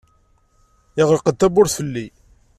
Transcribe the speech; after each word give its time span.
Yeɣleq-d 0.97 1.37
tawwurt 1.39 1.73
fell-i. 1.77 2.07